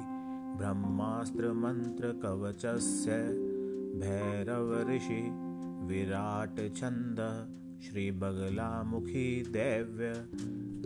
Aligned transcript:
ब्रह्मास्त्रमन्त्रकवचस्य 0.58 3.10
भैरवऋषि 4.00 5.22
विराटछन्दः 5.90 7.36
श्रीबगलामुखी 7.86 9.28
दैव्य 9.58 10.10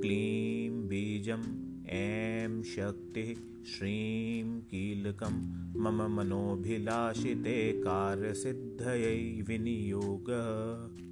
क्लीं 0.02 0.72
बीजम् 0.88 1.48
ऐं 1.90 2.62
शक्तिः 2.62 3.34
श्रीं 3.64 4.60
कीलकं 4.60 5.36
मम 5.80 6.02
मनोभिलाषिते 6.16 7.72
कार्यसिद्धयै 7.72 9.42
विनियोगः। 9.42 11.08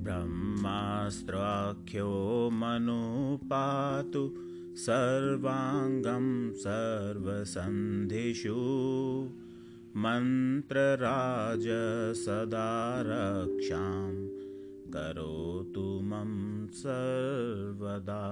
ब्रह्मास्त्राख्यो 0.04 2.50
मनु 2.54 3.38
पातु 3.38 4.34
सर्वाङ्गं 4.76 6.52
सर्वसन्धिषु 6.52 8.56
मन्त्रराज 9.98 11.66
सदा 12.16 13.02
रक्षां 13.02 14.14
करोतु 14.92 16.02
मम 16.04 16.32
सर्वदा। 16.74 18.24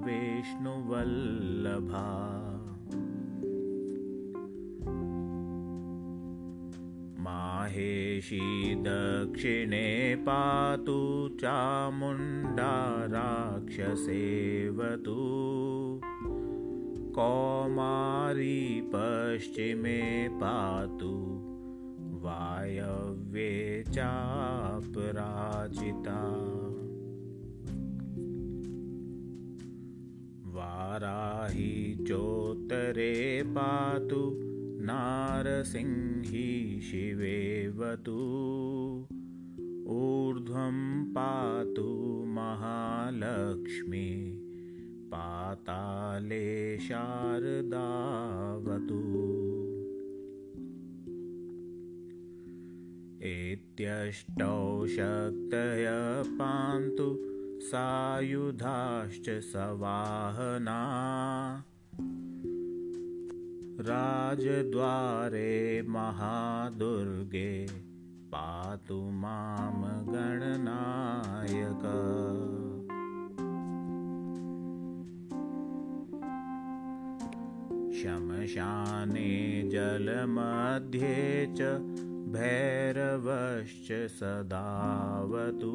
विष्णुवल्लभा 0.06 2.06
माहेशी 7.22 8.74
दक्षिणे 8.74 10.14
पातु 10.14 11.28
चामुण्डा 11.40 13.06
राक्षसेवतु। 13.06 15.16
कौमारी 17.14 18.90
पश्चिमे 18.94 20.28
पातु 20.28 21.12
वायव्ये 22.24 23.84
चापराजिता 23.88 26.20
वाराही 30.62 31.72
चोत्तरे 32.08 33.14
पातु 33.54 34.20
नारसिंही 34.88 36.50
शिवेवतु 36.88 38.18
ऊर्ध्वं 39.94 40.78
पातु 41.16 41.86
महालक्ष्मी 42.36 44.06
पाताले 45.14 46.46
शारदावतु 46.86 49.00
एत्यष्टौ 53.32 54.54
शक्तय 54.96 55.86
पान्तु 56.38 57.10
सायुधाश्च 57.62 59.28
सवाहना। 59.28 60.80
राजद्वारे 63.80 65.82
महादुर्गे 65.82 67.66
पातु 68.34 68.94
मां 68.94 70.08
गणनायक। 70.08 71.84
शमशाने 78.02 79.30
जलमध्ये 79.72 81.54
च 81.58 81.60
भैरवश्च 82.32 83.88
सदावतु 84.10 85.72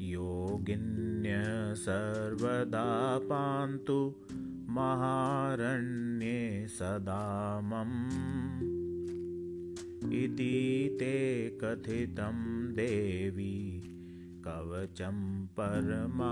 योगिन्य 0.01 1.35
सर्वदा 1.75 2.87
पान्तु 3.17 3.99
महारण्ये 4.69 6.67
सदा 6.67 7.25
मम 7.63 7.91
इति 10.13 10.55
ते 10.99 11.17
कथितं 11.63 12.37
देवी 12.73 13.57
कवचं 14.45 15.17
परमाद्भुतम् 15.57 16.25